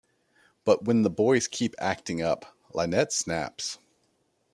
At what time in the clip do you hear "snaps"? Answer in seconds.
3.13-3.77